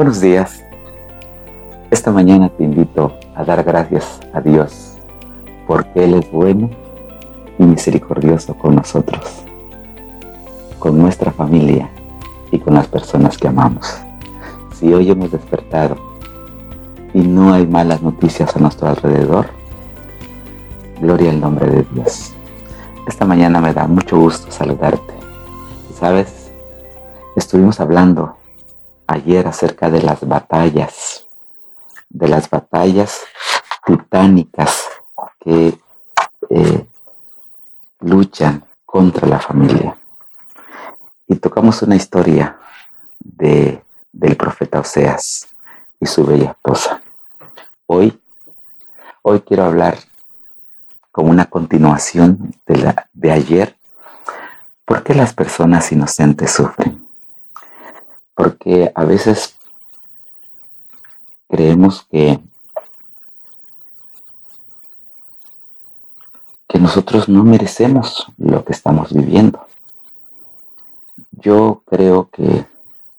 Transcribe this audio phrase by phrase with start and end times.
[0.00, 0.64] Buenos días.
[1.90, 4.96] Esta mañana te invito a dar gracias a Dios
[5.66, 6.70] porque Él es bueno
[7.58, 9.44] y misericordioso con nosotros,
[10.78, 11.90] con nuestra familia
[12.50, 13.94] y con las personas que amamos.
[14.72, 15.98] Si hoy hemos despertado
[17.12, 19.48] y no hay malas noticias a nuestro alrededor,
[20.98, 22.32] gloria al nombre de Dios.
[23.06, 25.12] Esta mañana me da mucho gusto saludarte.
[25.92, 26.50] sabes,
[27.36, 28.39] estuvimos hablando
[29.10, 31.26] ayer acerca de las batallas,
[32.08, 33.22] de las batallas
[33.84, 34.88] titánicas
[35.40, 35.76] que
[36.48, 36.86] eh,
[38.00, 39.98] luchan contra la familia.
[41.26, 42.60] Y tocamos una historia
[43.18, 43.82] de,
[44.12, 45.48] del profeta Oseas
[45.98, 47.02] y su bella esposa.
[47.86, 48.16] Hoy,
[49.22, 49.98] hoy quiero hablar
[51.10, 53.76] como una continuación de, la, de ayer,
[54.84, 56.99] ¿por qué las personas inocentes sufren?
[58.40, 59.54] Porque a veces
[61.46, 62.40] creemos que,
[66.66, 69.66] que nosotros no merecemos lo que estamos viviendo.
[71.32, 72.64] Yo creo que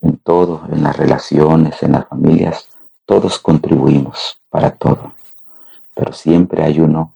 [0.01, 2.67] en todo, en las relaciones, en las familias,
[3.05, 5.13] todos contribuimos para todo,
[5.93, 7.13] pero siempre hay uno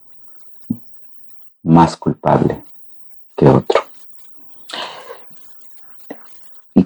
[1.64, 2.64] más culpable
[3.36, 3.85] que otro.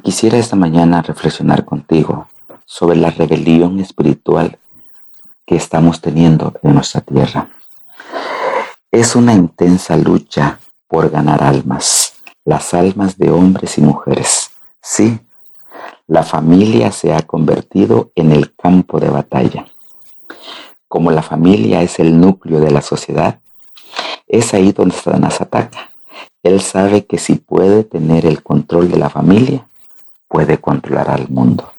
[0.03, 2.27] Quisiera esta mañana reflexionar contigo
[2.65, 4.57] sobre la rebelión espiritual
[5.45, 7.49] que estamos teniendo en nuestra tierra.
[8.91, 12.13] Es una intensa lucha por ganar almas,
[12.45, 14.51] las almas de hombres y mujeres.
[14.81, 15.19] Sí,
[16.07, 19.65] la familia se ha convertido en el campo de batalla.
[20.87, 23.41] Como la familia es el núcleo de la sociedad,
[24.27, 25.91] es ahí donde Satanás ataca.
[26.41, 29.67] Él sabe que si puede tener el control de la familia,
[30.29, 31.73] puede controlar al mundo.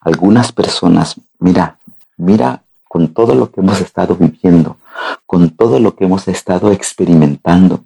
[0.00, 1.78] Algunas personas, mira,
[2.16, 4.78] mira con todo lo que hemos estado viviendo,
[5.26, 7.84] con todo lo que hemos estado experimentando,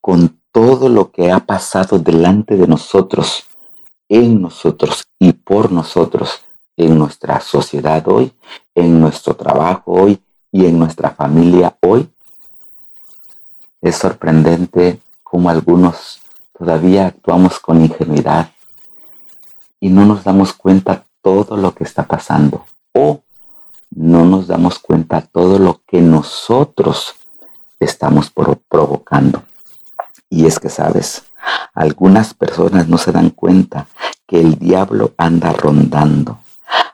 [0.00, 3.44] con todo lo que ha pasado delante de nosotros,
[4.08, 6.40] en nosotros y por nosotros,
[6.76, 8.32] en nuestra sociedad hoy,
[8.74, 10.20] en nuestro trabajo hoy
[10.50, 12.08] y en nuestra familia hoy,
[13.82, 16.20] es sorprendente cómo algunos
[16.58, 18.50] todavía actuamos con ingenuidad
[19.80, 23.22] y no nos damos cuenta todo lo que está pasando o
[23.90, 27.14] no nos damos cuenta todo lo que nosotros
[27.80, 28.30] estamos
[28.68, 29.42] provocando.
[30.28, 31.24] Y es que, sabes,
[31.74, 33.88] algunas personas no se dan cuenta
[34.26, 36.38] que el diablo anda rondando.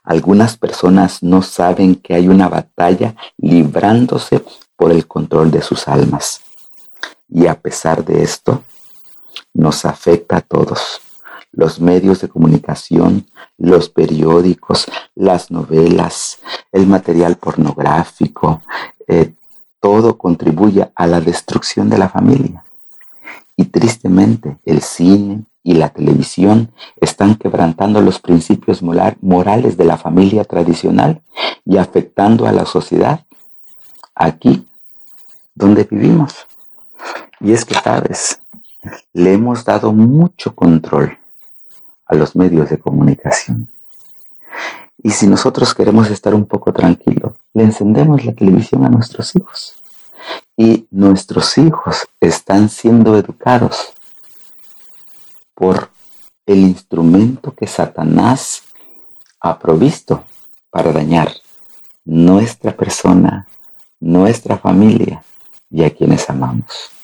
[0.04, 4.42] Algunas personas no saben que hay una batalla librándose
[4.76, 6.40] por el control de sus almas.
[7.28, 8.62] Y a pesar de esto,
[9.52, 11.00] nos afecta a todos.
[11.56, 13.26] Los medios de comunicación,
[13.58, 16.38] los periódicos, las novelas,
[16.70, 18.62] el material pornográfico,
[19.08, 19.32] eh,
[19.80, 22.62] todo contribuye a la destrucción de la familia.
[23.56, 30.44] Y tristemente, el cine y la televisión están quebrantando los principios morales de la familia
[30.44, 31.22] tradicional
[31.64, 33.24] y afectando a la sociedad
[34.14, 34.68] aquí
[35.54, 36.46] donde vivimos.
[37.40, 38.40] Y es que, sabes,
[39.14, 41.18] le hemos dado mucho control
[42.06, 43.70] a los medios de comunicación.
[44.98, 49.74] Y si nosotros queremos estar un poco tranquilos, le encendemos la televisión a nuestros hijos.
[50.56, 53.92] Y nuestros hijos están siendo educados
[55.54, 55.90] por
[56.46, 58.62] el instrumento que Satanás
[59.40, 60.24] ha provisto
[60.70, 61.32] para dañar
[62.04, 63.46] nuestra persona,
[64.00, 65.22] nuestra familia
[65.70, 66.96] y a quienes amamos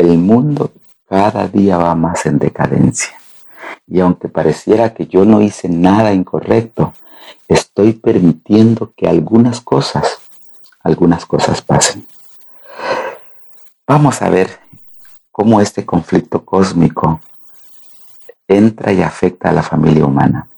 [0.00, 0.72] el mundo
[1.06, 3.20] cada día va más en decadencia.
[3.86, 6.92] Y aunque pareciera que yo no hice nada incorrecto,
[7.48, 10.18] estoy permitiendo que algunas cosas,
[10.80, 12.06] algunas cosas pasen.
[13.86, 14.60] Vamos a ver
[15.30, 17.20] cómo este conflicto cósmico
[18.46, 20.48] entra y afecta a la familia humana.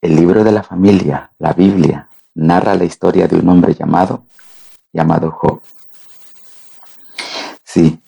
[0.00, 4.24] El libro de la familia, la Biblia, narra la historia de un hombre llamado,
[4.92, 5.60] llamado Job.
[7.64, 8.00] Sí,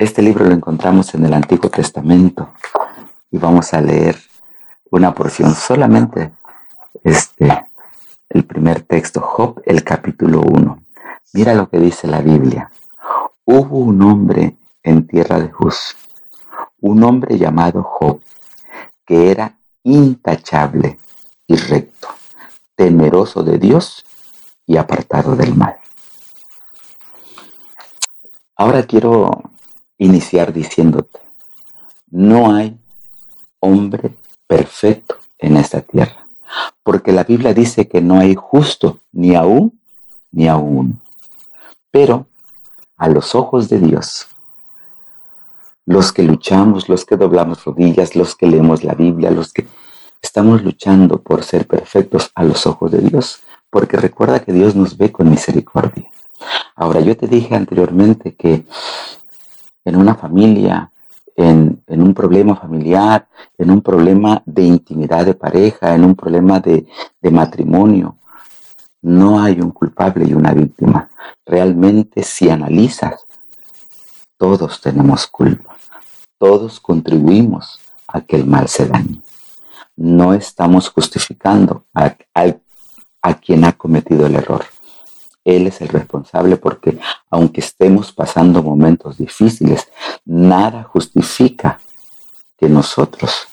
[0.00, 2.54] este libro lo encontramos en el Antiguo Testamento
[3.30, 4.16] y vamos a leer
[4.90, 6.32] una porción solamente,
[7.04, 7.66] este,
[8.30, 10.82] el primer texto, Job, el capítulo 1.
[11.34, 12.70] Mira lo que dice la Biblia.
[13.44, 15.94] Hubo un hombre en tierra de Juz,
[16.80, 18.22] un hombre llamado Job,
[19.04, 20.98] que era intachable
[21.46, 22.08] y recto,
[22.74, 24.06] temeroso de Dios
[24.64, 25.76] y apartado del mal.
[28.56, 29.49] Ahora quiero
[30.00, 31.20] iniciar diciéndote,
[32.10, 32.76] no hay
[33.60, 34.16] hombre
[34.46, 36.26] perfecto en esta tierra.
[36.82, 39.78] Porque la Biblia dice que no hay justo ni aún
[40.32, 41.00] ni aún.
[41.90, 42.26] Pero
[42.96, 44.26] a los ojos de Dios,
[45.86, 49.66] los que luchamos, los que doblamos rodillas, los que leemos la Biblia, los que
[50.22, 54.96] estamos luchando por ser perfectos a los ojos de Dios, porque recuerda que Dios nos
[54.96, 56.10] ve con misericordia.
[56.74, 58.64] Ahora, yo te dije anteriormente que
[59.90, 60.90] en una familia,
[61.34, 63.26] en, un problema familiar,
[63.58, 66.86] en un problema de intimidad de pareja, en un problema de,
[67.30, 68.16] matrimonio,
[69.02, 71.10] no hay un culpable y una víctima.
[71.44, 73.26] Realmente si analizas,
[74.36, 75.76] todos tenemos culpa.
[76.38, 79.22] Todos contribuimos a que el mal se dañe.
[79.96, 84.64] No estamos justificando a quien ha cometido el error.
[85.44, 86.98] Él es el responsable porque
[87.30, 89.88] aunque estemos pasando momentos difíciles,
[90.24, 91.80] nada justifica
[92.58, 93.48] que nosotros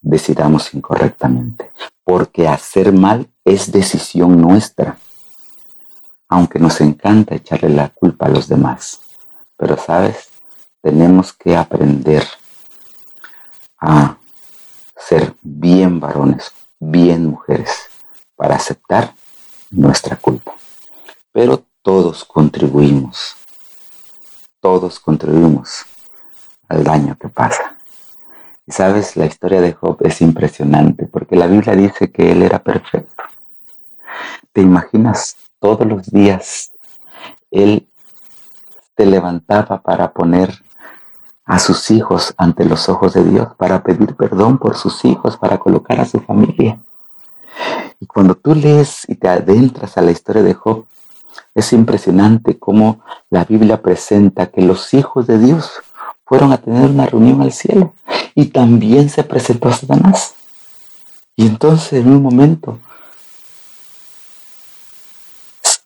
[0.00, 1.72] decidamos incorrectamente,
[2.04, 4.98] porque hacer mal es decisión nuestra,
[6.28, 9.00] aunque nos encanta echarle la culpa a los demás.
[9.56, 10.28] Pero sabes,
[10.80, 12.24] tenemos que aprender
[13.80, 14.16] a
[14.96, 17.70] ser bien varones, bien mujeres,
[18.36, 19.14] para aceptar
[19.70, 20.54] nuestra culpa.
[21.36, 23.36] Pero todos contribuimos,
[24.58, 25.84] todos contribuimos
[26.66, 27.76] al daño que pasa.
[28.66, 32.62] Y sabes, la historia de Job es impresionante porque la Biblia dice que él era
[32.62, 33.24] perfecto.
[34.54, 36.72] ¿Te imaginas todos los días
[37.50, 37.86] él
[38.94, 40.64] te levantaba para poner
[41.44, 45.58] a sus hijos ante los ojos de Dios, para pedir perdón por sus hijos, para
[45.58, 46.80] colocar a su familia?
[48.00, 50.86] Y cuando tú lees y te adentras a la historia de Job,
[51.54, 53.00] es impresionante cómo
[53.30, 55.70] la Biblia presenta que los hijos de Dios
[56.24, 57.94] fueron a tener una reunión al cielo
[58.34, 60.34] y también se presentó a Satanás.
[61.36, 62.78] Y entonces en un momento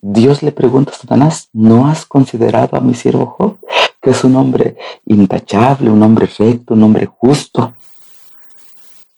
[0.00, 3.58] Dios le pregunta a Satanás, ¿no has considerado a mi siervo Job,
[4.00, 7.74] que es un hombre intachable, un hombre recto, un hombre justo?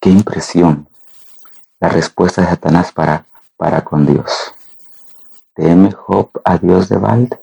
[0.01, 0.89] Qué impresión
[1.79, 3.27] la respuesta de Satanás para,
[3.57, 4.53] para con Dios.
[5.55, 7.39] ¿Teme Job a Dios de balde?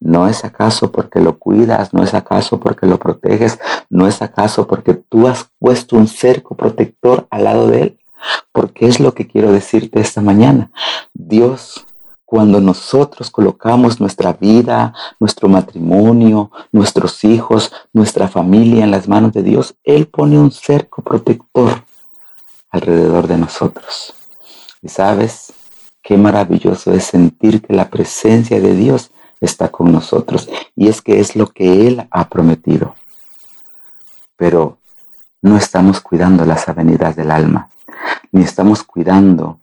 [0.00, 1.92] ¿No es acaso porque lo cuidas?
[1.92, 3.58] ¿No es acaso porque lo proteges?
[3.90, 7.98] ¿No es acaso porque tú has puesto un cerco protector al lado de él?
[8.52, 10.70] Porque es lo que quiero decirte esta mañana.
[11.12, 11.86] Dios,
[12.24, 19.42] cuando nosotros colocamos nuestra vida, nuestro matrimonio, nuestros hijos, nuestra familia en las manos de
[19.42, 21.84] Dios, Él pone un cerco protector
[22.70, 24.14] alrededor de nosotros.
[24.80, 25.52] Y sabes,
[26.10, 30.50] qué maravilloso es sentir que la presencia de Dios está con nosotros.
[30.74, 32.96] Y es que es lo que Él ha prometido.
[34.36, 34.78] Pero
[35.40, 37.70] no estamos cuidando las avenidas del alma,
[38.32, 39.60] ni estamos cuidando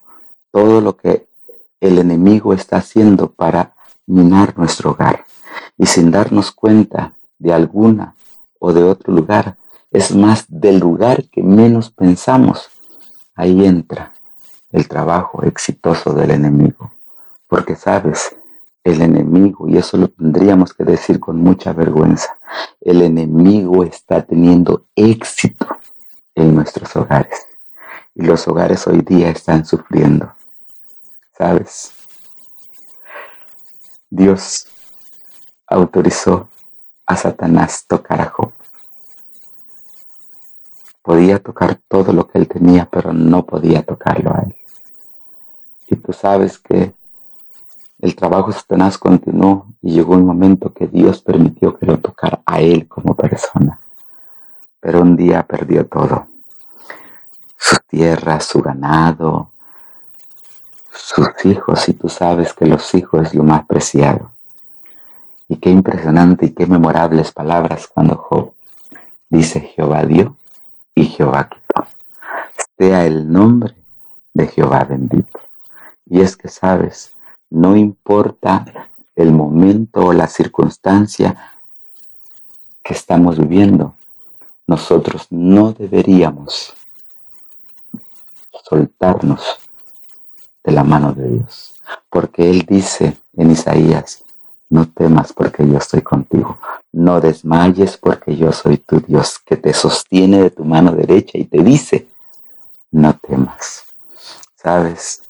[0.49, 1.27] todo lo que
[1.81, 3.73] el enemigo está haciendo para
[4.05, 5.25] minar nuestro hogar.
[5.77, 8.15] Y sin darnos cuenta de alguna
[8.57, 9.57] o de otro lugar,
[9.91, 12.69] es más del lugar que menos pensamos,
[13.35, 14.13] ahí entra
[14.72, 16.92] el trabajo exitoso del enemigo.
[17.48, 18.36] Porque sabes,
[18.84, 22.38] el enemigo, y eso lo tendríamos que decir con mucha vergüenza,
[22.81, 25.68] el enemigo está teniendo éxito
[26.36, 27.47] en nuestros hogares.
[28.16, 30.33] Y los hogares hoy día están sufriendo.
[31.38, 31.94] ¿Sabes?
[34.09, 34.68] Dios
[35.68, 36.50] autorizó
[37.06, 38.56] a Satanás tocar a Job.
[41.07, 44.57] Podía tocar todo lo que él tenía, pero no podía tocarlo a él.
[45.87, 46.94] Y tú sabes que
[47.99, 52.42] el trabajo de Satanás continuó y llegó un momento que Dios permitió que lo tocara
[52.45, 53.80] a él como persona.
[54.81, 56.28] Pero un día perdió todo.
[57.57, 59.52] Su tierra, su ganado,
[60.92, 64.31] sus hijos, y tú sabes que los hijos es lo más preciado.
[65.47, 68.52] Y qué impresionante y qué memorables palabras cuando Job
[69.30, 70.36] dice Jehová dio
[70.97, 71.87] y Jehová quitó.
[72.77, 73.75] Sea el nombre
[74.33, 75.39] de Jehová bendito.
[76.07, 77.11] Y es que sabes,
[77.51, 81.51] no importa el momento o la circunstancia
[82.83, 83.95] que estamos viviendo,
[84.66, 86.73] nosotros no deberíamos
[88.63, 89.59] soltarnos
[90.63, 91.75] de la mano de Dios.
[92.09, 94.23] Porque Él dice en Isaías,
[94.69, 96.57] no temas porque yo estoy contigo.
[96.92, 101.45] No desmayes porque yo soy tu Dios que te sostiene de tu mano derecha y
[101.45, 102.07] te dice,
[102.92, 103.83] no temas.
[104.56, 105.21] Sabes,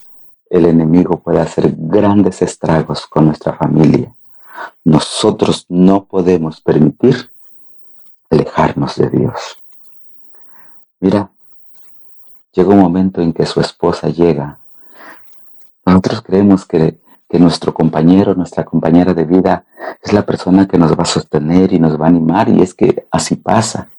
[0.50, 4.13] el enemigo puede hacer grandes estragos con nuestra familia.
[4.84, 7.29] Nosotros no podemos permitir
[8.29, 9.58] alejarnos de Dios.
[11.00, 11.29] Mira,
[12.53, 14.60] llega un momento en que su esposa llega.
[15.86, 19.65] Nosotros creemos que, que nuestro compañero, nuestra compañera de vida
[20.01, 22.74] es la persona que nos va a sostener y nos va a animar y es
[22.74, 23.89] que así pasa.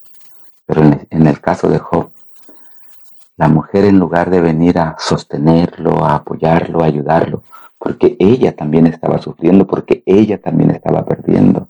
[0.66, 2.10] Pero en, el caso de Job,
[3.36, 7.42] la mujer en lugar de venir a sostenerlo, a apoyarlo, a ayudarlo,
[7.78, 11.68] porque ella también estaba sufriendo, porque ella también estaba perdiendo.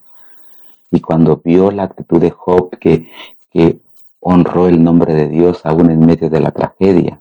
[0.91, 3.11] Y cuando vio la actitud de Job que,
[3.53, 3.79] que
[4.21, 7.21] honró el nombre de Dios aún en medio de la tragedia,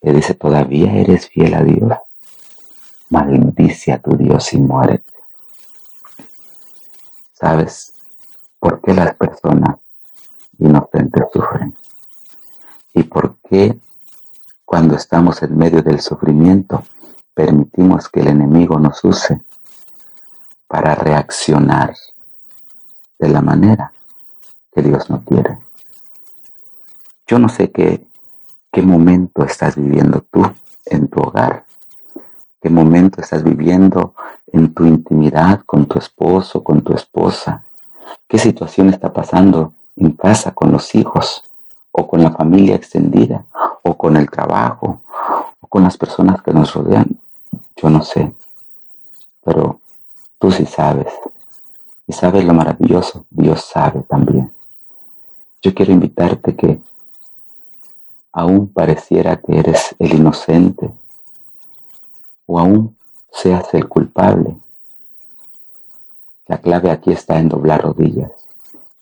[0.00, 1.92] le dice, todavía eres fiel a Dios.
[3.12, 5.12] Maldice a tu Dios y muérete.
[7.34, 7.92] ¿Sabes
[8.58, 9.76] por qué las personas
[10.58, 11.76] inocentes sufren?
[12.94, 13.78] ¿Y por qué
[14.64, 16.84] cuando estamos en medio del sufrimiento
[17.34, 19.42] permitimos que el enemigo nos use
[20.66, 21.94] para reaccionar
[23.18, 23.92] de la manera
[24.74, 25.58] que Dios no quiere?
[27.26, 28.08] Yo no sé qué,
[28.72, 30.50] qué momento estás viviendo tú
[30.86, 31.66] en tu hogar,
[32.62, 34.14] qué momento estás viviendo
[34.52, 37.64] en tu intimidad con tu esposo, con tu esposa,
[38.28, 41.42] qué situación está pasando en casa con los hijos
[41.90, 43.44] o con la familia extendida
[43.82, 45.02] o con el trabajo
[45.60, 47.18] o con las personas que nos rodean.
[47.76, 48.32] Yo no sé,
[49.44, 49.80] pero
[50.38, 51.12] tú sí sabes.
[52.06, 54.52] Y sabes lo maravilloso, Dios sabe también.
[55.60, 56.80] Yo quiero invitarte que
[58.32, 60.92] aún pareciera que eres el inocente
[62.46, 62.96] o aún
[63.32, 64.56] seas el culpable.
[66.46, 68.30] La clave aquí está en doblar rodillas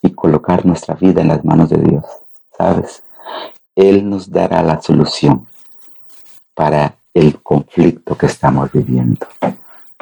[0.03, 2.05] y colocar nuestra vida en las manos de Dios.
[2.57, 3.03] ¿Sabes?
[3.75, 5.47] Él nos dará la solución
[6.55, 9.27] para el conflicto que estamos viviendo.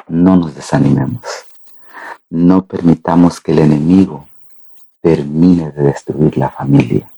[0.09, 1.23] No nos desanimemos.
[2.31, 4.27] No permitamos que el enemigo
[5.01, 7.11] termine de destruir la familia.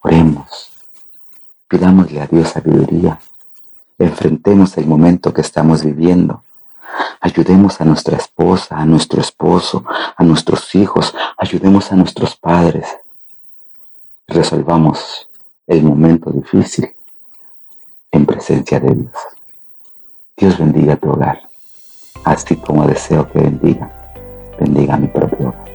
[0.00, 0.72] Oremos.
[1.68, 3.20] Pidámosle a Dios sabiduría.
[4.00, 6.42] Enfrentemos el momento que estamos viviendo.
[7.20, 9.84] Ayudemos a nuestra esposa, a nuestro esposo,
[10.16, 11.14] a nuestros hijos.
[11.36, 12.86] Ayudemos a nuestros padres.
[14.26, 15.28] Resolvamos
[15.66, 16.96] el momento difícil
[18.10, 19.16] en presencia de Dios.
[20.34, 21.50] Dios bendiga tu hogar,
[22.24, 23.92] así como deseo que bendiga,
[24.58, 25.69] bendiga mi propio hogar.